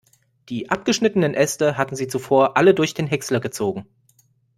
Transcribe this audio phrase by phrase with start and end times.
[0.49, 3.85] Die abgeschnittenen Äste hatten sie zuvor alle durch den Häcksler gezogen.